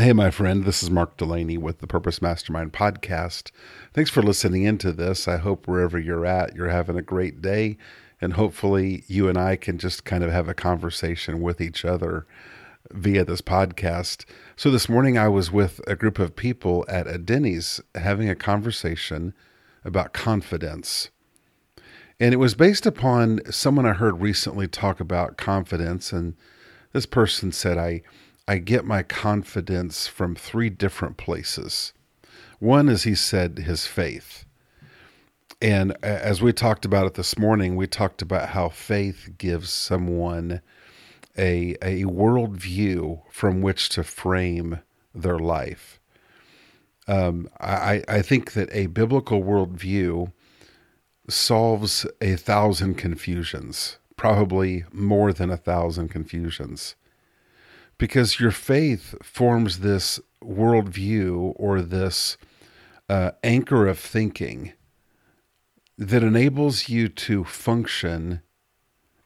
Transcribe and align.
Hey, 0.00 0.14
my 0.14 0.30
friend, 0.30 0.64
this 0.64 0.82
is 0.82 0.90
Mark 0.90 1.18
Delaney 1.18 1.58
with 1.58 1.80
the 1.80 1.86
Purpose 1.86 2.22
Mastermind 2.22 2.72
podcast. 2.72 3.50
Thanks 3.92 4.08
for 4.08 4.22
listening 4.22 4.62
into 4.62 4.92
this. 4.92 5.28
I 5.28 5.36
hope 5.36 5.68
wherever 5.68 5.98
you're 5.98 6.24
at, 6.24 6.56
you're 6.56 6.70
having 6.70 6.96
a 6.96 7.02
great 7.02 7.42
day, 7.42 7.76
and 8.18 8.32
hopefully, 8.32 9.04
you 9.08 9.28
and 9.28 9.36
I 9.36 9.56
can 9.56 9.76
just 9.76 10.06
kind 10.06 10.24
of 10.24 10.32
have 10.32 10.48
a 10.48 10.54
conversation 10.54 11.42
with 11.42 11.60
each 11.60 11.84
other 11.84 12.26
via 12.90 13.26
this 13.26 13.42
podcast. 13.42 14.24
So, 14.56 14.70
this 14.70 14.88
morning 14.88 15.18
I 15.18 15.28
was 15.28 15.52
with 15.52 15.82
a 15.86 15.96
group 15.96 16.18
of 16.18 16.34
people 16.34 16.86
at 16.88 17.06
a 17.06 17.18
Denny's 17.18 17.78
having 17.94 18.30
a 18.30 18.34
conversation 18.34 19.34
about 19.84 20.14
confidence. 20.14 21.10
And 22.18 22.32
it 22.32 22.38
was 22.38 22.54
based 22.54 22.86
upon 22.86 23.40
someone 23.50 23.84
I 23.84 23.92
heard 23.92 24.22
recently 24.22 24.66
talk 24.66 24.98
about 24.98 25.36
confidence. 25.36 26.10
And 26.10 26.36
this 26.94 27.04
person 27.04 27.52
said, 27.52 27.76
I, 27.76 28.00
I 28.48 28.58
get 28.58 28.84
my 28.84 29.02
confidence 29.02 30.06
from 30.06 30.34
three 30.34 30.70
different 30.70 31.16
places. 31.16 31.92
One 32.58 32.88
is, 32.88 33.04
he 33.04 33.14
said, 33.14 33.58
his 33.58 33.86
faith. 33.86 34.44
And 35.62 35.96
as 36.02 36.40
we 36.40 36.52
talked 36.52 36.84
about 36.84 37.06
it 37.06 37.14
this 37.14 37.38
morning, 37.38 37.76
we 37.76 37.86
talked 37.86 38.22
about 38.22 38.50
how 38.50 38.70
faith 38.70 39.30
gives 39.38 39.70
someone 39.70 40.62
a, 41.36 41.76
a 41.82 42.04
worldview 42.04 43.22
from 43.30 43.60
which 43.60 43.88
to 43.90 44.02
frame 44.02 44.80
their 45.14 45.38
life. 45.38 46.00
Um, 47.06 47.48
I, 47.60 48.02
I 48.08 48.22
think 48.22 48.52
that 48.52 48.68
a 48.72 48.86
biblical 48.86 49.42
worldview 49.42 50.32
solves 51.28 52.06
a 52.20 52.36
thousand 52.36 52.94
confusions, 52.94 53.98
probably 54.16 54.84
more 54.92 55.32
than 55.32 55.50
a 55.50 55.56
thousand 55.56 56.08
confusions. 56.08 56.94
Because 58.00 58.40
your 58.40 58.50
faith 58.50 59.14
forms 59.22 59.80
this 59.80 60.18
worldview 60.42 61.52
or 61.56 61.82
this 61.82 62.38
uh, 63.10 63.32
anchor 63.44 63.86
of 63.86 63.98
thinking 63.98 64.72
that 65.98 66.22
enables 66.22 66.88
you 66.88 67.10
to 67.10 67.44
function 67.44 68.40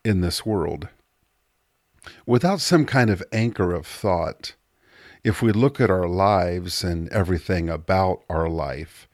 in 0.04 0.22
this 0.22 0.44
world. 0.44 0.88
Without 2.26 2.60
some 2.60 2.84
kind 2.84 3.10
of 3.10 3.22
anchor 3.30 3.72
of 3.72 3.86
thought, 3.86 4.56
if 5.22 5.40
we 5.40 5.52
look 5.52 5.80
at 5.80 5.88
our 5.88 6.08
lives 6.08 6.82
and 6.82 7.08
everything 7.10 7.70
about 7.70 8.24
our 8.28 8.48
life, 8.48 9.08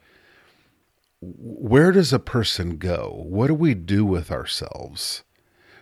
where 1.21 1.93
does 1.93 2.15
a 2.15 2.19
person 2.19 2.79
go? 2.79 3.25
What 3.27 3.49
do 3.49 3.55
we 3.55 3.75
do 3.75 4.07
with 4.07 4.31
ourselves? 4.31 5.23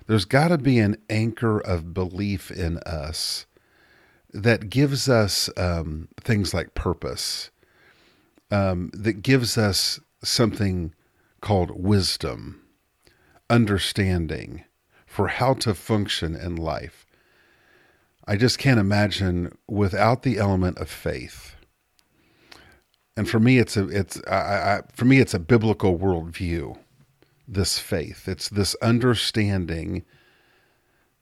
There's 0.08 0.24
got 0.24 0.48
to 0.48 0.58
be 0.58 0.80
an 0.80 0.96
anchor 1.08 1.60
of 1.60 1.94
belief 1.94 2.50
in 2.50 2.78
us 2.78 3.46
that 4.32 4.70
gives 4.70 5.08
us 5.08 5.48
um, 5.56 6.08
things 6.20 6.52
like 6.52 6.74
purpose, 6.74 7.50
um, 8.50 8.90
that 8.94 9.22
gives 9.22 9.56
us 9.56 10.00
something 10.22 10.94
called 11.40 11.70
wisdom, 11.70 12.62
understanding 13.48 14.64
for 15.06 15.28
how 15.28 15.54
to 15.54 15.74
function 15.74 16.34
in 16.34 16.56
life. 16.56 17.06
I 18.26 18.36
just 18.36 18.58
can't 18.58 18.80
imagine 18.80 19.56
without 19.66 20.22
the 20.22 20.38
element 20.38 20.78
of 20.78 20.90
faith 20.90 21.56
and 23.18 23.28
for 23.28 23.40
me, 23.40 23.58
it's 23.58 23.76
a 23.76 23.88
it's 23.88 24.22
I, 24.28 24.36
I, 24.36 24.80
for 24.94 25.04
me 25.04 25.18
it's 25.18 25.34
a 25.34 25.40
biblical 25.40 25.98
worldview. 25.98 26.78
This 27.48 27.76
faith, 27.76 28.28
it's 28.28 28.48
this 28.48 28.76
understanding 28.76 30.04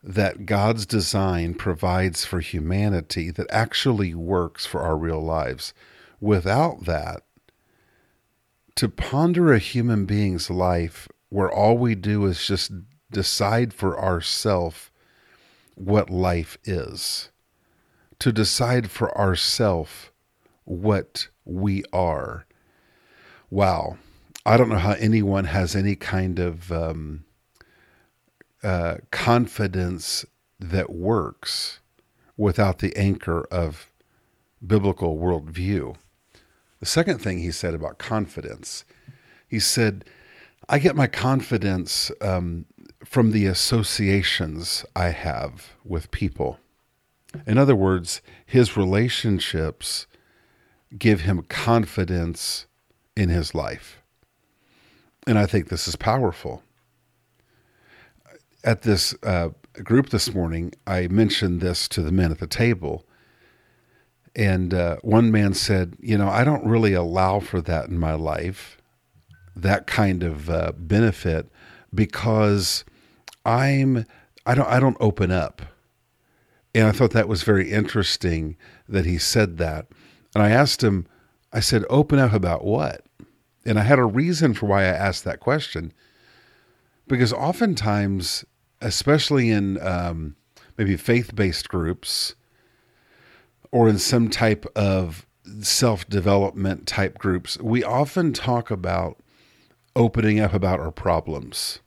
that 0.07 0.47
God's 0.47 0.87
design 0.87 1.55
provides 1.55 2.25
for 2.25 2.39
humanity 2.39 3.33
that 3.33 3.51
actually 3.51 4.15
works 4.15 4.65
for 4.65 4.81
our 4.81 4.97
real 4.97 5.21
lives. 5.21 5.75
Without 6.21 6.85
that, 6.85 7.23
to 8.77 8.89
ponder 8.89 9.53
a 9.53 9.59
human 9.59 10.07
being's 10.07 10.49
life 10.49 11.09
where 11.29 11.51
all 11.51 11.77
we 11.77 11.97
do 11.97 12.25
is 12.25 12.47
just 12.47 12.71
decide 13.11 13.75
for 13.75 14.01
ourselves 14.01 14.91
what 15.75 16.09
life 16.09 16.57
is, 16.63 17.31
to 18.21 18.31
decide 18.31 18.89
for 18.93 19.17
ourselves 19.19 20.11
what 20.65 21.27
we 21.45 21.83
are. 21.93 22.47
Wow. 23.51 23.99
I 24.45 24.57
don't 24.57 24.69
know 24.69 24.79
how 24.79 24.93
anyone 24.93 25.47
has 25.47 25.75
any 25.75 25.97
kind 25.97 26.39
of 26.39 26.71
um, 26.71 27.25
uh, 28.67 28.97
confidence 29.13 30.25
that 30.59 30.91
works 30.91 31.79
without 32.37 32.81
the 32.81 32.97
anchor 32.97 33.47
of 33.49 33.93
biblical 34.67 35.17
worldview. 35.17 35.95
The 36.81 36.87
second 36.87 37.21
thing 37.21 37.39
he 37.39 37.53
said 37.53 37.75
about 37.75 37.99
confidence, 37.99 38.85
he 39.47 39.61
said, 39.61 40.05
I 40.69 40.81
get 40.81 40.97
my 40.97 41.07
confidence 41.07 42.11
um, 42.21 42.67
from 43.05 43.31
the 43.31 43.47
associations 43.47 44.85
I 44.97 45.11
have 45.11 45.71
with 45.85 46.11
people. 46.11 46.59
In 47.47 47.59
other 47.59 47.77
words, 47.77 48.21
his 48.45 48.77
relationships 48.77 50.09
give 50.99 51.21
him 51.21 51.43
confidence 51.43 52.67
in 53.17 53.29
his 53.29 53.55
life. 53.55 54.03
And 55.25 55.39
I 55.39 55.47
think 55.47 55.69
this 55.69 55.87
is 55.87 55.95
powerful. 55.95 56.65
At 58.67 58.83
this 58.83 59.15
uh, 59.23 59.51
group 59.83 60.11
this 60.11 60.35
morning, 60.35 60.75
I 60.87 61.09
mentioned 61.09 61.63
this 61.63 61.89
to 61.89 62.03
the 62.03 62.13
men 62.13 62.31
at 62.31 62.41
the 62.41 62.47
table. 62.47 63.07
And 64.35 64.75
uh, 64.75 64.97
one 65.01 65.31
man 65.31 65.55
said, 65.55 65.97
You 66.01 66.19
know, 66.19 66.29
I 66.29 66.45
don't 66.45 66.67
really 66.67 66.93
allow 66.93 67.41
for 67.41 67.63
that 67.63 67.89
in 67.89 67.99
my 67.99 68.13
life, 68.13 68.77
that 69.55 69.87
kind 69.87 70.23
of 70.23 70.51
uh, 70.51 70.73
benefit, 70.77 71.49
because 71.95 72.85
I'm, 73.47 74.05
I 74.45 74.55
don't, 74.55 74.69
I 74.69 74.81
don't 74.81 74.99
open 75.01 75.31
up. 75.31 75.63
And 76.75 76.87
I 76.87 76.93
thought 76.93 77.13
that 77.13 77.29
was 77.29 77.45
very 77.45 77.71
interesting 77.71 78.59
that 78.87 79.07
he 79.07 79.17
said 79.17 79.57
that 79.57 79.87
and 80.37 80.43
I 80.43 80.51
asked 80.51 80.85
him, 80.85 81.07
I 81.51 81.61
said, 81.61 81.87
open 81.89 82.19
up 82.19 82.35
about 82.35 82.63
what? 82.63 83.07
And 83.65 83.79
I 83.79 83.85
had 83.85 83.99
a 83.99 84.05
reason 84.05 84.53
for 84.53 84.67
why 84.67 84.83
I 84.83 84.89
asked 84.89 85.25
that 85.25 85.41
question. 85.41 85.95
Because 87.09 87.33
oftentimes, 87.33 88.45
especially 88.87 89.51
in 89.51 89.81
um, 89.85 90.37
maybe 90.79 90.97
faith 90.97 91.35
based 91.35 91.69
groups 91.69 92.35
or 93.73 93.89
in 93.89 93.99
some 93.99 94.31
type 94.31 94.65
of 94.77 95.27
self 95.61 96.09
development 96.09 96.87
type 96.87 97.19
groups, 97.19 97.59
we 97.61 97.83
often 97.83 98.33
talk 98.33 98.71
about 98.71 99.19
opening 99.95 100.41
up 100.41 100.55
about 100.55 100.81
our 100.81 100.93
problems. 100.93 101.81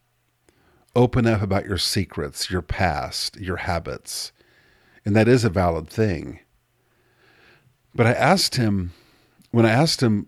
Open 0.95 1.27
up 1.27 1.41
about 1.41 1.65
your 1.65 1.77
secrets, 1.77 2.49
your 2.49 2.61
past, 2.61 3.37
your 3.37 3.57
habits. 3.57 4.31
And 5.05 5.15
that 5.15 5.27
is 5.27 5.45
a 5.45 5.49
valid 5.49 5.89
thing. 5.89 6.39
But 7.95 8.07
I 8.07 8.13
asked 8.13 8.55
him, 8.55 8.93
when 9.51 9.65
I 9.65 9.71
asked 9.71 10.01
him, 10.01 10.27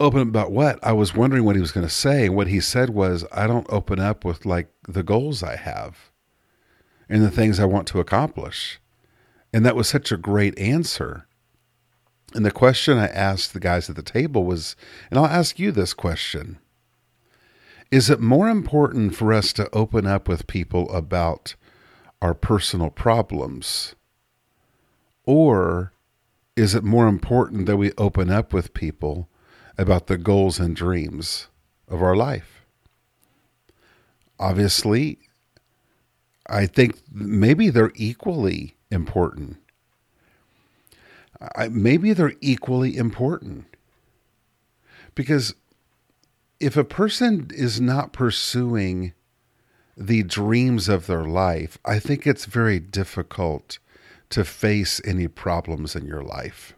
open 0.00 0.22
about 0.22 0.50
what, 0.50 0.78
I 0.82 0.92
was 0.92 1.14
wondering 1.14 1.44
what 1.44 1.54
he 1.54 1.60
was 1.60 1.72
going 1.72 1.86
to 1.86 1.92
say. 1.92 2.28
What 2.28 2.48
he 2.48 2.58
said 2.58 2.90
was, 2.90 3.24
I 3.30 3.46
don't 3.46 3.66
open 3.70 4.00
up 4.00 4.24
with 4.24 4.46
like 4.46 4.68
the 4.88 5.02
goals 5.02 5.42
I 5.42 5.56
have 5.56 6.10
and 7.08 7.22
the 7.22 7.30
things 7.30 7.60
I 7.60 7.66
want 7.66 7.86
to 7.88 8.00
accomplish. 8.00 8.80
And 9.52 9.64
that 9.66 9.76
was 9.76 9.88
such 9.88 10.10
a 10.10 10.16
great 10.16 10.58
answer. 10.58 11.26
And 12.34 12.46
the 12.46 12.50
question 12.50 12.96
I 12.96 13.08
asked 13.08 13.52
the 13.52 13.60
guys 13.60 13.90
at 13.90 13.96
the 13.96 14.02
table 14.02 14.44
was, 14.44 14.74
and 15.10 15.18
I'll 15.18 15.26
ask 15.26 15.58
you 15.58 15.70
this 15.70 15.92
question 15.92 16.58
Is 17.90 18.08
it 18.08 18.20
more 18.20 18.48
important 18.48 19.14
for 19.14 19.32
us 19.32 19.52
to 19.54 19.68
open 19.74 20.06
up 20.06 20.28
with 20.28 20.46
people 20.46 20.90
about 20.92 21.56
our 22.22 22.34
personal 22.34 22.90
problems? 22.90 23.94
Or 25.24 25.92
is 26.56 26.74
it 26.74 26.84
more 26.84 27.08
important 27.08 27.66
that 27.66 27.76
we 27.76 27.92
open 27.98 28.30
up 28.30 28.52
with 28.52 28.74
people 28.74 29.28
about 29.80 30.08
the 30.08 30.18
goals 30.18 30.60
and 30.60 30.76
dreams 30.76 31.48
of 31.88 32.02
our 32.02 32.14
life? 32.14 32.66
Obviously, 34.38 35.18
I 36.46 36.66
think 36.66 37.00
maybe 37.10 37.70
they're 37.70 37.92
equally 37.94 38.76
important. 38.90 39.56
I, 41.56 41.68
maybe 41.68 42.12
they're 42.12 42.34
equally 42.40 42.96
important. 42.96 43.64
Because 45.14 45.54
if 46.58 46.76
a 46.76 46.84
person 46.84 47.50
is 47.54 47.80
not 47.80 48.12
pursuing 48.12 49.14
the 49.96 50.22
dreams 50.22 50.88
of 50.88 51.06
their 51.06 51.24
life, 51.24 51.78
I 51.84 51.98
think 51.98 52.26
it's 52.26 52.44
very 52.44 52.78
difficult 52.78 53.78
to 54.30 54.44
face 54.44 55.00
any 55.04 55.28
problems 55.28 55.96
in 55.96 56.06
your 56.06 56.22
life. 56.22 56.74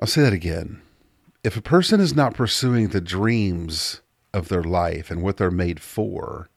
I'll 0.00 0.08
say 0.08 0.22
that 0.22 0.32
again. 0.32 0.80
If 1.44 1.56
a 1.56 1.62
person 1.62 2.00
is 2.00 2.14
not 2.14 2.34
pursuing 2.34 2.88
the 2.88 3.00
dreams 3.00 4.00
of 4.32 4.48
their 4.48 4.62
life 4.62 5.10
and 5.10 5.22
what 5.22 5.36
they're 5.36 5.50
made 5.50 5.80
for, 5.80 6.48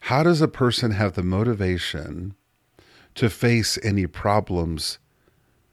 how 0.00 0.22
does 0.22 0.40
a 0.40 0.48
person 0.48 0.92
have 0.92 1.14
the 1.14 1.22
motivation 1.22 2.34
to 3.18 3.28
face 3.28 3.78
any 3.82 4.06
problems 4.06 4.98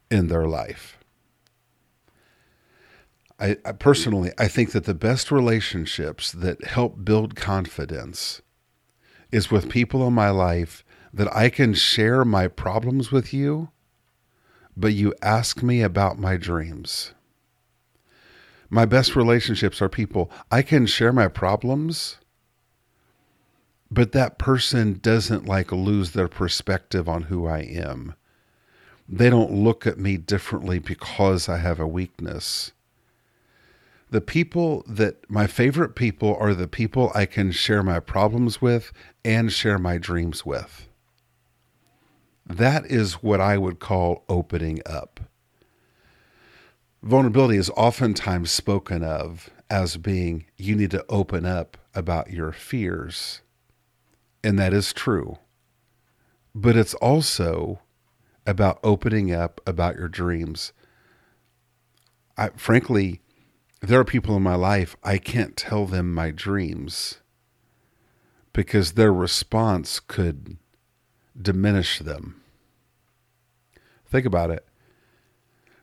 in 0.09 0.27
their 0.27 0.47
life. 0.47 0.97
I, 3.39 3.57
I, 3.65 3.73
personally, 3.73 4.31
I 4.37 4.47
think 4.47 4.71
that 4.71 4.85
the 4.85 4.93
best 4.93 5.31
relationships 5.31 6.31
that 6.31 6.63
help 6.63 7.03
build 7.03 7.35
confidence 7.35 8.41
is 9.31 9.51
with 9.51 9.69
people 9.69 10.07
in 10.07 10.13
my 10.13 10.29
life 10.29 10.83
that 11.13 11.33
I 11.35 11.49
can 11.49 11.73
share 11.73 12.23
my 12.23 12.47
problems 12.47 13.11
with 13.11 13.33
you, 13.33 13.69
but 14.77 14.93
you 14.93 15.13
ask 15.21 15.61
me 15.61 15.81
about 15.81 16.17
my 16.17 16.37
dreams. 16.37 17.13
My 18.69 18.85
best 18.85 19.15
relationships 19.15 19.81
are 19.81 19.89
people 19.89 20.31
I 20.51 20.61
can 20.61 20.85
share 20.85 21.13
my 21.13 21.27
problems, 21.27 22.17
but 23.91 24.11
that 24.13 24.37
person 24.37 24.99
doesn't 25.01 25.45
like 25.45 25.71
lose 25.71 26.11
their 26.11 26.27
perspective 26.27 27.07
on 27.07 27.23
who 27.23 27.45
I 27.45 27.59
am. 27.59 28.15
They 29.07 29.29
don't 29.29 29.51
look 29.51 29.85
at 29.85 29.99
me 29.99 30.17
differently 30.17 30.79
because 30.79 31.47
I 31.47 31.57
have 31.57 31.79
a 31.79 31.87
weakness. 31.87 32.71
The 34.09 34.21
people 34.21 34.83
that 34.87 35.29
my 35.29 35.47
favorite 35.47 35.95
people 35.95 36.35
are 36.39 36.53
the 36.53 36.67
people 36.67 37.11
I 37.13 37.25
can 37.25 37.51
share 37.51 37.83
my 37.83 37.99
problems 37.99 38.61
with 38.61 38.91
and 39.23 39.51
share 39.51 39.77
my 39.77 39.97
dreams 39.97 40.45
with. 40.45 40.87
That 42.45 42.85
is 42.85 43.23
what 43.23 43.41
I 43.41 43.57
would 43.57 43.79
call 43.79 44.23
opening 44.29 44.79
up. 44.85 45.19
Vulnerability 47.05 47.57
is 47.57 47.69
oftentimes 47.77 48.49
spoken 48.49 49.03
of 49.03 49.51
as 49.69 49.95
being 49.95 50.45
you 50.57 50.75
need 50.75 50.89
to 50.89 51.05
open 51.07 51.45
up 51.45 51.77
about 51.93 52.31
your 52.31 52.51
fears. 52.51 53.41
And 54.43 54.57
that 54.57 54.73
is 54.73 54.91
true. 54.91 55.37
But 56.55 56.75
it's 56.75 56.95
also 56.95 57.79
about 58.47 58.79
opening 58.83 59.31
up 59.31 59.61
about 59.67 59.97
your 59.97 60.07
dreams. 60.07 60.73
I, 62.39 62.49
frankly, 62.55 63.21
there 63.81 63.99
are 63.99 64.05
people 64.05 64.35
in 64.35 64.41
my 64.41 64.55
life, 64.55 64.95
I 65.03 65.19
can't 65.19 65.55
tell 65.55 65.85
them 65.85 66.11
my 66.11 66.31
dreams 66.31 67.19
because 68.51 68.93
their 68.93 69.13
response 69.13 69.99
could 69.99 70.57
diminish 71.39 71.99
them. 71.99 72.41
Think 74.07 74.25
about 74.25 74.49
it. 74.49 74.65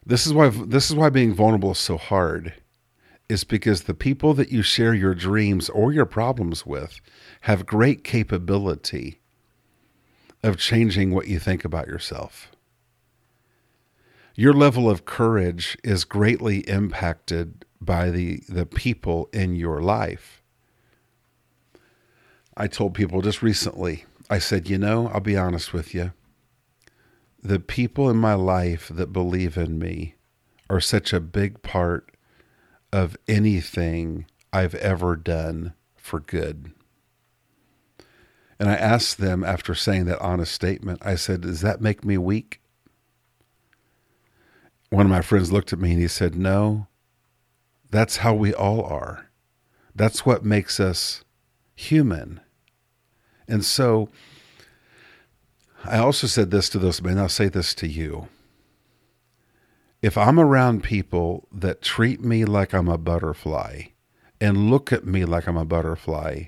This 0.05 0.27
is 0.27 0.33
why 0.33 0.49
this 0.49 0.91
is 0.91 0.97
why 0.97 1.11
being 1.11 1.35
vulnerable 1.35 1.73
is 1.73 1.79
so 1.79 1.97
hard 1.97 2.55
is 3.29 3.45
because 3.45 3.83
the 3.83 3.95
people 3.95 4.35
that 4.35 4.51
you 4.51 4.63
share 4.63 4.95
your 4.95 5.15
dreams 5.15 5.71
or 5.71 5.93
your 5.93 6.05
problems 6.05 6.67
with 6.67 7.01
have 7.43 7.65
great 7.65 8.05
capability 8.05 9.21
of 10.43 10.59
changing 10.59 11.15
what 11.15 11.29
you 11.29 11.39
think 11.39 11.65
about 11.65 11.87
yourself. 11.87 12.51
Your 14.35 14.53
level 14.53 14.91
of 14.91 15.05
courage 15.05 15.79
is 15.85 16.05
greatly 16.05 16.59
impacted 16.69 17.65
by 17.81 18.11
the, 18.11 18.43
the 18.49 18.67
people 18.67 19.29
in 19.33 19.57
your 19.57 19.81
life. 19.81 20.43
I 22.57 22.67
told 22.67 22.95
people 22.95 23.23
just 23.23 23.43
recently, 23.43 24.05
I 24.29 24.39
said, 24.39 24.69
you 24.69 24.79
know, 24.79 25.09
I'll 25.09 25.21
be 25.21 25.37
honest 25.37 25.73
with 25.73 25.95
you. 25.95 26.13
The 27.43 27.59
people 27.59 28.09
in 28.09 28.17
my 28.17 28.35
life 28.35 28.89
that 28.89 29.12
believe 29.12 29.56
in 29.56 29.79
me 29.79 30.15
are 30.71 30.81
such 30.81 31.12
a 31.12 31.21
big 31.21 31.62
part 31.62 32.11
of 32.93 33.17
anything 33.27 34.27
I've 34.53 34.75
ever 34.77 35.17
done 35.17 35.75
for 35.97 36.21
good. 36.21 36.73
And 38.61 38.71
I 38.71 38.75
asked 38.75 39.19
them 39.19 39.43
after 39.43 39.75
saying 39.75 40.05
that 40.05 40.21
honest 40.21 40.53
statement, 40.53 41.00
I 41.03 41.17
said, 41.17 41.41
Does 41.41 41.62
that 41.62 41.81
make 41.81 42.05
me 42.05 42.17
weak? 42.17 42.61
One 44.91 45.06
of 45.06 45.11
my 45.11 45.23
friends 45.23 45.50
looked 45.50 45.73
at 45.73 45.81
me 45.81 45.93
and 45.93 46.00
he 46.00 46.06
said, 46.06 46.37
No, 46.37 46.87
that's 47.91 48.19
how 48.19 48.35
we 48.35 48.55
all 48.55 48.85
are. 48.85 49.31
That's 49.97 50.25
what 50.25 50.44
makes 50.44 50.79
us 50.79 51.25
human. 51.75 52.41
And 53.49 53.65
so 53.65 54.11
I 55.84 55.99
also 55.99 56.26
said 56.26 56.50
this 56.50 56.69
to 56.70 56.79
those 56.79 57.02
men, 57.02 57.19
I'll 57.19 57.29
say 57.29 57.49
this 57.49 57.75
to 57.76 57.88
you. 57.88 58.29
If 60.00 60.17
I'm 60.17 60.38
around 60.38 60.82
people 60.82 61.49
that 61.52 61.82
treat 61.82 62.20
me 62.20 62.44
like 62.44 62.73
I'm 62.73 62.88
a 62.88 62.99
butterfly 62.99 63.82
and 64.40 64.70
look 64.70 64.93
at 64.93 65.06
me 65.06 65.25
like 65.25 65.46
I'm 65.46 65.56
a 65.56 65.64
butterfly, 65.64 66.44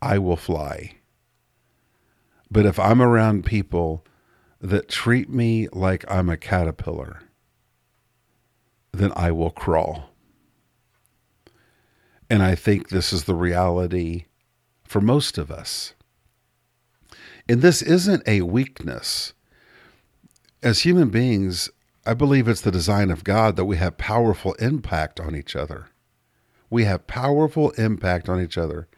I 0.00 0.18
will 0.18 0.36
fly. 0.36 0.96
But 2.50 2.66
if 2.66 2.78
I'm 2.78 3.00
around 3.00 3.44
people 3.44 4.04
that 4.60 4.88
treat 4.88 5.28
me 5.28 5.68
like 5.72 6.04
I'm 6.10 6.28
a 6.28 6.36
caterpillar, 6.36 7.22
then 8.92 9.12
I 9.16 9.32
will 9.32 9.50
crawl. 9.50 10.10
And 12.28 12.42
I 12.42 12.54
think 12.54 12.88
this 12.88 13.12
is 13.12 13.24
the 13.24 13.34
reality 13.34 14.26
for 14.84 15.00
most 15.00 15.38
of 15.38 15.50
us. 15.50 15.94
And 17.48 17.60
this 17.60 17.82
isn't 17.82 18.22
a 18.26 18.42
weakness. 18.42 19.32
As 20.62 20.80
human 20.80 21.10
beings, 21.10 21.70
I 22.06 22.14
believe 22.14 22.48
it's 22.48 22.60
the 22.60 22.70
design 22.70 23.10
of 23.10 23.24
God 23.24 23.56
that 23.56 23.64
we 23.64 23.76
have 23.76 23.98
powerful 23.98 24.54
impact 24.54 25.20
on 25.20 25.36
each 25.36 25.54
other. 25.54 25.88
We 26.70 26.84
have 26.84 27.06
powerful 27.06 27.70
impact 27.72 28.28
on 28.28 28.40
each 28.40 28.56
other. 28.56 28.88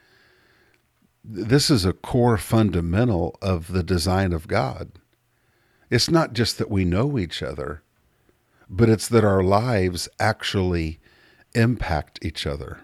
This 1.24 1.70
is 1.70 1.84
a 1.84 1.92
core 1.92 2.36
fundamental 2.36 3.36
of 3.42 3.72
the 3.72 3.82
design 3.82 4.32
of 4.32 4.46
God. 4.46 4.92
It's 5.90 6.10
not 6.10 6.34
just 6.34 6.58
that 6.58 6.70
we 6.70 6.84
know 6.84 7.18
each 7.18 7.42
other, 7.42 7.82
but 8.68 8.88
it's 8.88 9.08
that 9.08 9.24
our 9.24 9.42
lives 9.42 10.08
actually 10.20 11.00
impact 11.54 12.18
each 12.22 12.46
other. 12.46 12.83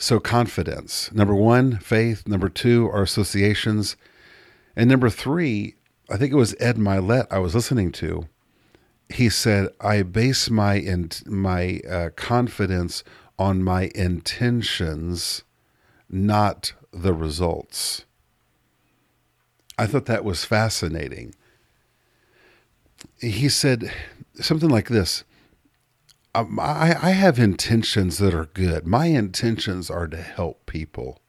So, 0.00 0.20
confidence. 0.20 1.10
Number 1.12 1.34
one, 1.34 1.78
faith. 1.78 2.26
Number 2.26 2.48
two, 2.48 2.88
our 2.92 3.02
associations. 3.02 3.96
And 4.76 4.88
number 4.88 5.10
three, 5.10 5.74
I 6.08 6.16
think 6.16 6.32
it 6.32 6.36
was 6.36 6.54
Ed 6.60 6.76
Mylett 6.76 7.26
I 7.32 7.40
was 7.40 7.54
listening 7.54 7.90
to. 7.92 8.28
He 9.08 9.28
said, 9.28 9.68
I 9.80 10.02
base 10.02 10.50
my, 10.50 10.74
in, 10.74 11.10
my 11.26 11.80
uh, 11.90 12.10
confidence 12.14 13.02
on 13.38 13.64
my 13.64 13.90
intentions, 13.94 15.42
not 16.08 16.74
the 16.92 17.12
results. 17.12 18.04
I 19.76 19.86
thought 19.86 20.06
that 20.06 20.24
was 20.24 20.44
fascinating. 20.44 21.34
He 23.20 23.48
said 23.48 23.92
something 24.40 24.68
like 24.68 24.88
this 24.88 25.24
um, 26.34 26.58
I, 26.60 26.96
I 27.00 27.10
have 27.10 27.38
intentions 27.38 28.18
that 28.18 28.34
are 28.34 28.46
good. 28.46 28.86
My 28.86 29.06
intentions 29.06 29.90
are 29.90 30.06
to 30.08 30.20
help 30.20 30.66
people. 30.66 31.20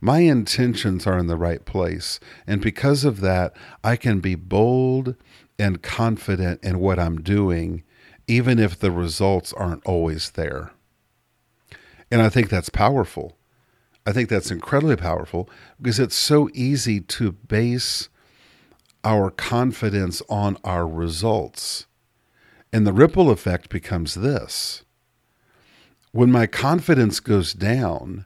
My 0.00 0.20
intentions 0.20 1.06
are 1.06 1.18
in 1.18 1.26
the 1.26 1.36
right 1.36 1.64
place. 1.64 2.20
And 2.46 2.60
because 2.60 3.04
of 3.04 3.20
that, 3.20 3.54
I 3.82 3.96
can 3.96 4.20
be 4.20 4.34
bold 4.34 5.16
and 5.58 5.82
confident 5.82 6.62
in 6.62 6.78
what 6.78 6.98
I'm 6.98 7.20
doing, 7.20 7.82
even 8.26 8.58
if 8.58 8.78
the 8.78 8.92
results 8.92 9.52
aren't 9.52 9.84
always 9.84 10.30
there. 10.30 10.70
And 12.10 12.22
I 12.22 12.28
think 12.28 12.48
that's 12.48 12.70
powerful. 12.70 13.36
I 14.06 14.12
think 14.12 14.28
that's 14.28 14.50
incredibly 14.50 14.96
powerful 14.96 15.50
because 15.80 15.98
it's 15.98 16.14
so 16.14 16.48
easy 16.54 17.00
to 17.00 17.32
base 17.32 18.08
our 19.04 19.30
confidence 19.30 20.22
on 20.30 20.56
our 20.64 20.86
results. 20.86 21.86
And 22.72 22.86
the 22.86 22.92
ripple 22.92 23.30
effect 23.30 23.68
becomes 23.70 24.14
this 24.14 24.82
when 26.12 26.32
my 26.32 26.46
confidence 26.46 27.20
goes 27.20 27.52
down, 27.52 28.24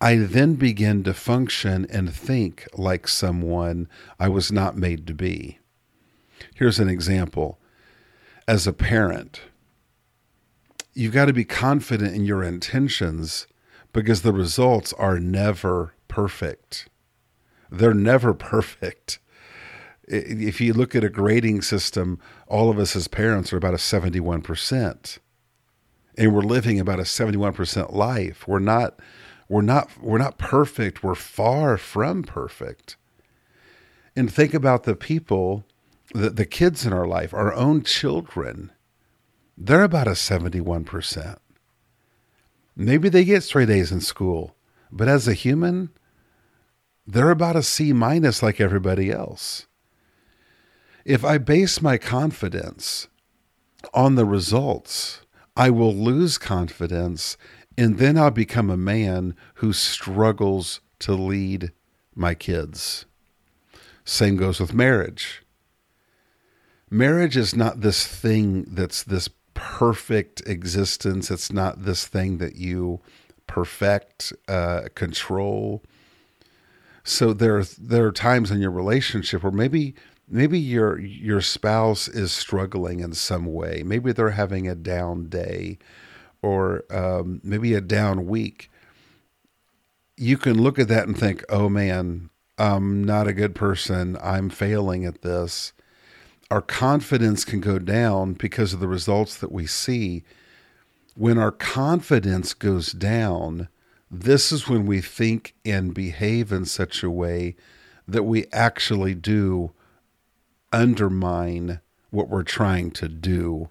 I 0.00 0.16
then 0.16 0.54
begin 0.54 1.02
to 1.04 1.14
function 1.14 1.86
and 1.90 2.12
think 2.12 2.68
like 2.74 3.08
someone 3.08 3.88
I 4.20 4.28
was 4.28 4.52
not 4.52 4.76
made 4.76 5.06
to 5.06 5.14
be. 5.14 5.58
Here's 6.54 6.78
an 6.78 6.88
example. 6.88 7.58
As 8.46 8.66
a 8.66 8.72
parent, 8.72 9.40
you've 10.92 11.14
got 11.14 11.24
to 11.24 11.32
be 11.32 11.44
confident 11.44 12.14
in 12.14 12.26
your 12.26 12.44
intentions 12.44 13.46
because 13.92 14.22
the 14.22 14.32
results 14.32 14.92
are 14.92 15.18
never 15.18 15.94
perfect. 16.08 16.88
They're 17.70 17.94
never 17.94 18.34
perfect 18.52 19.18
if 20.06 20.60
you 20.60 20.72
look 20.72 20.94
at 20.94 21.04
a 21.04 21.08
grading 21.08 21.62
system, 21.62 22.20
all 22.46 22.70
of 22.70 22.78
us 22.78 22.94
as 22.94 23.08
parents 23.08 23.52
are 23.52 23.56
about 23.56 23.74
a 23.74 23.78
71%. 23.78 25.18
And 26.18 26.34
we're 26.34 26.42
living 26.42 26.80
about 26.80 27.00
a 27.00 27.04
71% 27.04 27.92
life. 27.92 28.46
We're 28.48 28.58
not 28.58 28.98
we're 29.48 29.62
not 29.62 29.90
we're 30.00 30.18
not 30.18 30.38
perfect. 30.38 31.02
We're 31.02 31.14
far 31.14 31.76
from 31.76 32.22
perfect. 32.22 32.96
And 34.16 34.32
think 34.32 34.54
about 34.54 34.84
the 34.84 34.96
people, 34.96 35.64
the, 36.14 36.30
the 36.30 36.46
kids 36.46 36.86
in 36.86 36.92
our 36.92 37.06
life, 37.06 37.34
our 37.34 37.52
own 37.52 37.82
children. 37.82 38.72
They're 39.58 39.84
about 39.84 40.08
a 40.08 40.12
71%. 40.12 41.36
Maybe 42.74 43.08
they 43.08 43.24
get 43.24 43.42
straight 43.42 43.70
A's 43.70 43.92
in 43.92 44.00
school, 44.00 44.54
but 44.90 45.08
as 45.08 45.26
a 45.26 45.34
human, 45.34 45.90
they're 47.06 47.30
about 47.30 47.56
a 47.56 47.62
C 47.62 47.92
minus 47.92 48.42
like 48.42 48.60
everybody 48.60 49.10
else. 49.10 49.65
If 51.06 51.24
I 51.24 51.38
base 51.38 51.80
my 51.80 51.98
confidence 51.98 53.06
on 53.94 54.16
the 54.16 54.24
results, 54.24 55.20
I 55.56 55.70
will 55.70 55.94
lose 55.94 56.36
confidence 56.36 57.36
and 57.78 57.98
then 57.98 58.18
I'll 58.18 58.32
become 58.32 58.70
a 58.70 58.76
man 58.76 59.36
who 59.54 59.72
struggles 59.72 60.80
to 60.98 61.12
lead 61.12 61.70
my 62.16 62.34
kids. 62.34 63.06
Same 64.04 64.36
goes 64.36 64.58
with 64.58 64.74
marriage. 64.74 65.44
Marriage 66.90 67.36
is 67.36 67.54
not 67.54 67.82
this 67.82 68.04
thing 68.04 68.64
that's 68.66 69.04
this 69.04 69.28
perfect 69.54 70.42
existence. 70.44 71.30
It's 71.30 71.52
not 71.52 71.84
this 71.84 72.04
thing 72.04 72.38
that 72.38 72.56
you 72.56 73.00
perfect, 73.46 74.32
uh, 74.48 74.88
control. 74.96 75.84
So 77.04 77.32
there, 77.32 77.58
are, 77.58 77.64
there 77.78 78.06
are 78.06 78.12
times 78.12 78.50
in 78.50 78.60
your 78.60 78.72
relationship 78.72 79.44
where 79.44 79.52
maybe 79.52 79.94
maybe 80.28 80.58
your 80.58 80.98
your 80.98 81.40
spouse 81.40 82.08
is 82.08 82.32
struggling 82.32 83.00
in 83.00 83.12
some 83.12 83.46
way. 83.46 83.82
Maybe 83.84 84.12
they're 84.12 84.30
having 84.30 84.68
a 84.68 84.74
down 84.74 85.28
day, 85.28 85.78
or 86.42 86.84
um, 86.90 87.40
maybe 87.42 87.74
a 87.74 87.80
down 87.80 88.26
week. 88.26 88.70
You 90.16 90.38
can 90.38 90.60
look 90.60 90.78
at 90.78 90.88
that 90.88 91.06
and 91.06 91.18
think, 91.18 91.44
"Oh 91.48 91.68
man, 91.68 92.30
I'm 92.58 93.04
not 93.04 93.28
a 93.28 93.32
good 93.32 93.54
person. 93.54 94.16
I'm 94.22 94.50
failing 94.50 95.04
at 95.04 95.22
this." 95.22 95.72
Our 96.50 96.62
confidence 96.62 97.44
can 97.44 97.60
go 97.60 97.80
down 97.80 98.34
because 98.34 98.72
of 98.72 98.78
the 98.78 98.86
results 98.88 99.36
that 99.38 99.50
we 99.50 99.66
see. 99.66 100.22
When 101.16 101.38
our 101.38 101.50
confidence 101.50 102.54
goes 102.54 102.92
down, 102.92 103.68
this 104.10 104.52
is 104.52 104.68
when 104.68 104.86
we 104.86 105.00
think 105.00 105.54
and 105.64 105.92
behave 105.92 106.52
in 106.52 106.64
such 106.64 107.02
a 107.02 107.10
way 107.10 107.56
that 108.06 108.22
we 108.22 108.46
actually 108.52 109.14
do 109.14 109.72
undermine 110.72 111.80
what 112.10 112.28
we're 112.28 112.42
trying 112.42 112.90
to 112.92 113.08
do 113.08 113.68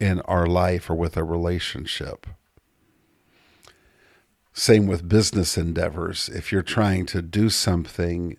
in 0.00 0.20
our 0.22 0.46
life 0.46 0.90
or 0.90 0.94
with 0.94 1.16
a 1.16 1.24
relationship. 1.24 2.26
Same 4.52 4.86
with 4.86 5.08
business 5.08 5.58
endeavors. 5.58 6.28
If 6.28 6.52
you're 6.52 6.62
trying 6.62 7.06
to 7.06 7.22
do 7.22 7.50
something 7.50 8.36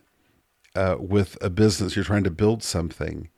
uh, 0.75 0.97
with 1.00 1.38
a 1.41 1.50
business, 1.50 1.95
you're 1.95 2.05
trying 2.05 2.24
to 2.24 2.31
build 2.31 2.63
something, 2.63 3.29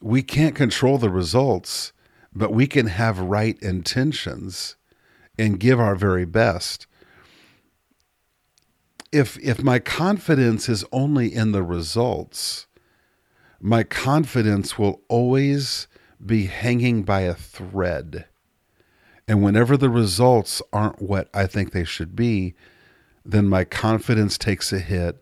we 0.00 0.22
can't 0.22 0.54
control 0.54 0.98
the 0.98 1.10
results, 1.10 1.92
but 2.34 2.52
we 2.52 2.66
can 2.66 2.86
have 2.86 3.18
right 3.18 3.58
intentions 3.62 4.76
and 5.38 5.60
give 5.60 5.80
our 5.80 5.96
very 5.96 6.24
best. 6.24 6.86
If 9.12 9.38
if 9.38 9.62
my 9.62 9.78
confidence 9.78 10.68
is 10.68 10.84
only 10.92 11.32
in 11.32 11.52
the 11.52 11.62
results, 11.62 12.66
my 13.60 13.82
confidence 13.82 14.78
will 14.78 15.02
always 15.08 15.88
be 16.24 16.46
hanging 16.46 17.02
by 17.02 17.20
a 17.22 17.34
thread. 17.34 18.26
And 19.26 19.42
whenever 19.42 19.76
the 19.76 19.90
results 19.90 20.60
aren't 20.72 21.00
what 21.00 21.28
I 21.32 21.46
think 21.46 21.72
they 21.72 21.84
should 21.84 22.14
be, 22.14 22.54
then 23.24 23.48
my 23.48 23.64
confidence 23.64 24.36
takes 24.36 24.72
a 24.72 24.78
hit. 24.78 25.20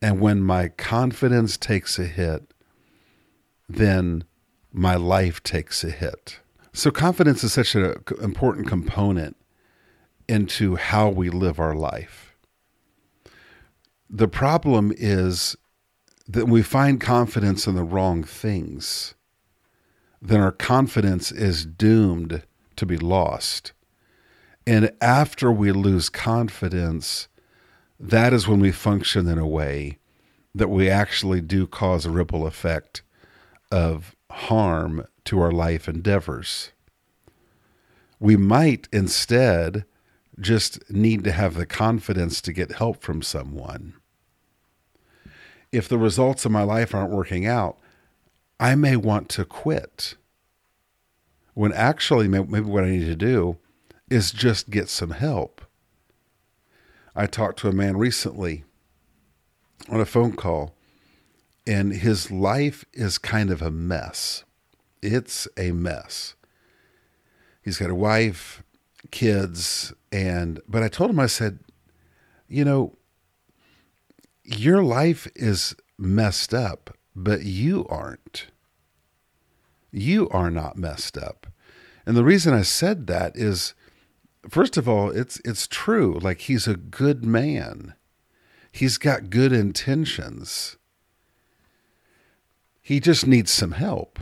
And 0.00 0.20
when 0.20 0.40
my 0.40 0.68
confidence 0.68 1.56
takes 1.56 1.98
a 1.98 2.06
hit, 2.06 2.52
then 3.68 4.24
my 4.72 4.96
life 4.96 5.42
takes 5.42 5.84
a 5.84 5.90
hit. 5.90 6.40
So, 6.72 6.90
confidence 6.90 7.44
is 7.44 7.52
such 7.52 7.74
an 7.74 7.94
important 8.22 8.66
component 8.66 9.36
into 10.26 10.76
how 10.76 11.10
we 11.10 11.28
live 11.28 11.60
our 11.60 11.74
life. 11.74 12.34
The 14.08 14.28
problem 14.28 14.92
is 14.96 15.56
that 16.32 16.48
we 16.48 16.62
find 16.62 16.98
confidence 16.98 17.66
in 17.66 17.74
the 17.74 17.84
wrong 17.84 18.24
things, 18.24 19.14
then 20.20 20.40
our 20.40 20.52
confidence 20.52 21.30
is 21.30 21.66
doomed 21.66 22.42
to 22.76 22.86
be 22.86 22.96
lost. 22.96 23.72
And 24.66 24.92
after 25.02 25.52
we 25.52 25.72
lose 25.72 26.08
confidence, 26.08 27.28
that 28.00 28.32
is 28.32 28.48
when 28.48 28.60
we 28.60 28.72
function 28.72 29.28
in 29.28 29.36
a 29.36 29.46
way 29.46 29.98
that 30.54 30.68
we 30.68 30.88
actually 30.88 31.42
do 31.42 31.66
cause 31.66 32.06
a 32.06 32.10
ripple 32.10 32.46
effect 32.46 33.02
of 33.70 34.16
harm 34.30 35.06
to 35.24 35.38
our 35.38 35.52
life 35.52 35.86
endeavors. 35.86 36.72
We 38.18 38.36
might 38.36 38.88
instead 38.90 39.84
just 40.40 40.90
need 40.90 41.24
to 41.24 41.32
have 41.32 41.54
the 41.54 41.66
confidence 41.66 42.40
to 42.40 42.54
get 42.54 42.72
help 42.72 43.02
from 43.02 43.20
someone 43.20 43.94
if 45.72 45.88
the 45.88 45.98
results 45.98 46.44
of 46.44 46.52
my 46.52 46.62
life 46.62 46.94
aren't 46.94 47.10
working 47.10 47.46
out, 47.46 47.78
I 48.60 48.74
may 48.74 48.94
want 48.94 49.28
to 49.30 49.44
quit. 49.44 50.14
When 51.54 51.72
actually, 51.72 52.28
maybe 52.28 52.60
what 52.60 52.84
I 52.84 52.90
need 52.90 53.06
to 53.06 53.16
do 53.16 53.58
is 54.08 54.30
just 54.30 54.70
get 54.70 54.88
some 54.88 55.10
help. 55.10 55.62
I 57.14 57.26
talked 57.26 57.58
to 57.60 57.68
a 57.68 57.72
man 57.72 57.96
recently 57.96 58.64
on 59.88 60.00
a 60.00 60.06
phone 60.06 60.36
call, 60.36 60.74
and 61.66 61.92
his 61.92 62.30
life 62.30 62.84
is 62.92 63.18
kind 63.18 63.50
of 63.50 63.60
a 63.60 63.70
mess. 63.70 64.44
It's 65.02 65.48
a 65.56 65.72
mess. 65.72 66.34
He's 67.62 67.78
got 67.78 67.90
a 67.90 67.94
wife, 67.94 68.62
kids, 69.10 69.92
and, 70.10 70.60
but 70.68 70.82
I 70.82 70.88
told 70.88 71.10
him, 71.10 71.20
I 71.20 71.26
said, 71.26 71.58
you 72.48 72.64
know, 72.64 72.96
your 74.44 74.82
life 74.82 75.28
is 75.34 75.74
messed 75.98 76.52
up, 76.52 76.96
but 77.14 77.44
you 77.44 77.86
aren't. 77.88 78.46
You 79.90 80.28
are 80.30 80.50
not 80.50 80.76
messed 80.76 81.18
up. 81.18 81.46
And 82.06 82.16
the 82.16 82.24
reason 82.24 82.54
I 82.54 82.62
said 82.62 83.06
that 83.06 83.36
is 83.36 83.74
first 84.48 84.76
of 84.76 84.88
all, 84.88 85.10
it's 85.10 85.40
it's 85.44 85.68
true. 85.68 86.18
Like 86.20 86.42
he's 86.42 86.66
a 86.66 86.76
good 86.76 87.24
man. 87.24 87.94
He's 88.70 88.98
got 88.98 89.30
good 89.30 89.52
intentions. 89.52 90.76
He 92.80 92.98
just 92.98 93.26
needs 93.26 93.50
some 93.52 93.72
help. 93.72 94.18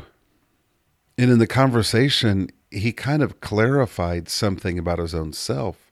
And 1.17 1.31
in 1.31 1.39
the 1.39 1.47
conversation, 1.47 2.51
he 2.71 2.93
kind 2.93 3.23
of 3.23 3.41
clarified 3.41 4.29
something 4.29 4.79
about 4.79 4.99
his 4.99 5.15
own 5.15 5.33
self 5.33 5.90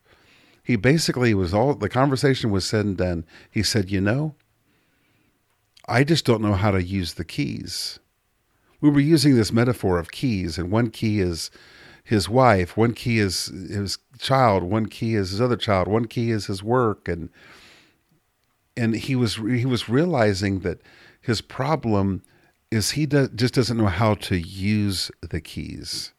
he 0.69 0.77
basically 0.77 1.33
was 1.33 1.55
all 1.55 1.75
the 1.75 1.89
conversation 1.89 2.51
was 2.51 2.67
said 2.67 2.85
and 2.85 2.99
done. 2.99 3.25
He 3.51 3.63
said, 3.63 3.91
You 3.91 4.03
know, 4.03 4.35
I 5.89 6.05
just 6.05 6.27
don't 6.27 6.43
know 6.43 6.53
how 6.53 6.73
to 6.73 6.85
use 6.85 7.15
the 7.15 7.25
keys. 7.25 7.99
We 8.79 8.91
were 8.91 9.01
using 9.01 9.35
this 9.35 9.51
metaphor 9.51 9.99
of 9.99 10.13
keys, 10.13 10.59
and 10.59 10.71
one 10.71 10.91
key 10.91 11.21
is 11.21 11.51
his 12.05 12.29
wife, 12.29 12.77
one 12.77 12.93
key 12.93 13.19
is 13.19 13.47
his 13.47 13.97
child, 14.19 14.63
one 14.63 14.85
key 14.85 15.15
is 15.15 15.31
his 15.31 15.41
other 15.41 15.57
child, 15.57 15.89
one 15.89 16.05
key 16.05 16.31
is 16.31 16.49
his 16.49 16.63
work, 16.63 17.09
and 17.09 17.31
and 18.77 18.95
he 18.95 19.17
was 19.17 19.37
he 19.37 19.65
was 19.65 19.89
realizing 19.89 20.61
that 20.61 20.83
his 21.19 21.41
problem 21.41 22.23
is 22.71 22.91
he 22.91 23.07
do, 23.07 23.27
just 23.29 23.55
doesn't 23.55 23.79
know 23.79 23.87
how 23.87 24.13
to 24.13 24.39
use 24.39 25.11
the 25.23 25.41
keys 25.41 26.13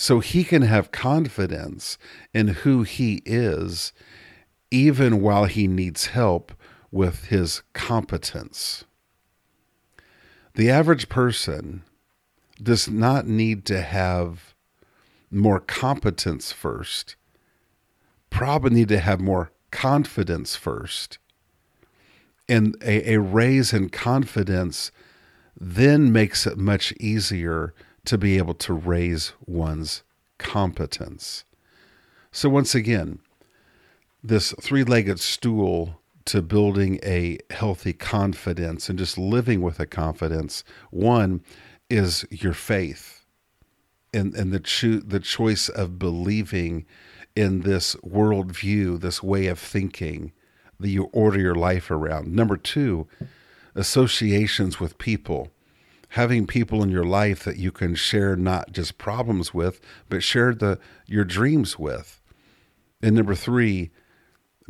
so 0.00 0.20
he 0.20 0.44
can 0.44 0.62
have 0.62 0.92
confidence 0.92 1.98
in 2.32 2.46
who 2.48 2.84
he 2.84 3.20
is, 3.26 3.92
even 4.70 5.20
while 5.20 5.46
he 5.46 5.66
needs 5.66 6.06
help 6.06 6.52
with 6.92 7.24
his 7.24 7.62
competence. 7.72 8.84
The 10.54 10.70
average 10.70 11.08
person 11.08 11.82
does 12.62 12.88
not 12.88 13.26
need 13.26 13.64
to 13.66 13.80
have 13.80 14.54
more 15.32 15.58
competence 15.58 16.52
first, 16.52 17.16
probably 18.30 18.70
need 18.70 18.88
to 18.90 19.00
have 19.00 19.20
more 19.20 19.50
confidence 19.72 20.54
first. 20.54 21.18
And 22.48 22.76
a, 22.82 23.14
a 23.14 23.20
raise 23.20 23.72
in 23.72 23.88
confidence 23.88 24.92
then 25.60 26.12
makes 26.12 26.46
it 26.46 26.56
much 26.56 26.92
easier 27.00 27.74
to 28.08 28.16
be 28.16 28.38
able 28.38 28.54
to 28.54 28.72
raise 28.72 29.34
one's 29.46 30.02
competence. 30.38 31.44
So, 32.32 32.48
once 32.48 32.74
again, 32.74 33.18
this 34.24 34.52
three 34.62 34.82
legged 34.82 35.20
stool 35.20 36.00
to 36.24 36.40
building 36.40 36.98
a 37.02 37.38
healthy 37.50 37.92
confidence 37.92 38.88
and 38.88 38.98
just 38.98 39.18
living 39.18 39.60
with 39.60 39.78
a 39.78 39.86
confidence 39.86 40.64
one 40.90 41.42
is 41.90 42.26
your 42.30 42.54
faith 42.54 43.26
and, 44.14 44.34
and 44.34 44.52
the, 44.52 44.60
cho- 44.60 45.00
the 45.00 45.20
choice 45.20 45.68
of 45.68 45.98
believing 45.98 46.86
in 47.36 47.60
this 47.60 47.94
worldview, 47.96 49.00
this 49.00 49.22
way 49.22 49.48
of 49.48 49.58
thinking 49.58 50.32
that 50.80 50.88
you 50.88 51.04
order 51.12 51.38
your 51.38 51.54
life 51.54 51.90
around. 51.90 52.34
Number 52.34 52.56
two, 52.56 53.06
associations 53.74 54.80
with 54.80 54.96
people 54.96 55.50
having 56.10 56.46
people 56.46 56.82
in 56.82 56.90
your 56.90 57.04
life 57.04 57.44
that 57.44 57.56
you 57.56 57.70
can 57.70 57.94
share 57.94 58.36
not 58.36 58.72
just 58.72 58.98
problems 58.98 59.52
with, 59.52 59.80
but 60.08 60.22
share 60.22 60.54
the 60.54 60.78
your 61.06 61.24
dreams 61.24 61.78
with. 61.78 62.20
And 63.02 63.14
number 63.14 63.34
three, 63.34 63.90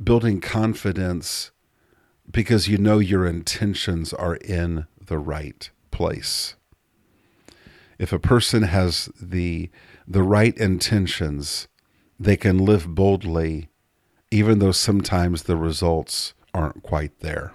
building 0.02 0.40
confidence 0.40 1.50
because 2.30 2.68
you 2.68 2.78
know 2.78 2.98
your 2.98 3.26
intentions 3.26 4.12
are 4.12 4.36
in 4.36 4.86
the 5.00 5.18
right 5.18 5.70
place. 5.90 6.56
If 7.98 8.12
a 8.12 8.18
person 8.18 8.62
has 8.64 9.08
the 9.20 9.70
the 10.06 10.22
right 10.22 10.56
intentions, 10.56 11.68
they 12.18 12.36
can 12.36 12.58
live 12.58 12.94
boldly 12.94 13.68
even 14.30 14.58
though 14.58 14.72
sometimes 14.72 15.44
the 15.44 15.56
results 15.56 16.34
aren't 16.52 16.82
quite 16.82 17.20
there. 17.20 17.54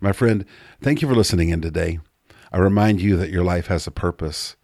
My 0.00 0.12
friend, 0.12 0.44
thank 0.80 1.02
you 1.02 1.08
for 1.08 1.14
listening 1.14 1.50
in 1.50 1.60
today. 1.60 2.00
I 2.52 2.58
remind 2.58 3.00
you 3.00 3.16
that 3.16 3.30
your 3.30 3.42
life 3.42 3.68
has 3.68 3.86
a 3.86 3.90
purpose, 3.90 4.56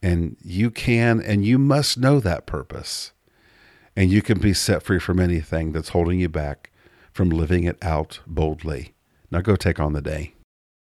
and 0.00 0.36
you 0.42 0.70
can 0.70 1.20
and 1.20 1.44
you 1.44 1.58
must 1.58 1.98
know 1.98 2.20
that 2.20 2.46
purpose. 2.46 3.12
And 3.96 4.10
you 4.10 4.22
can 4.22 4.38
be 4.38 4.54
set 4.54 4.82
free 4.82 4.98
from 4.98 5.20
anything 5.20 5.72
that's 5.72 5.90
holding 5.90 6.20
you 6.20 6.28
back 6.28 6.70
from 7.12 7.30
living 7.30 7.64
it 7.64 7.78
out 7.82 8.20
boldly. 8.26 8.94
Now 9.30 9.40
go 9.40 9.56
take 9.56 9.78
on 9.80 9.92
the 9.92 10.02
day. 10.02 10.33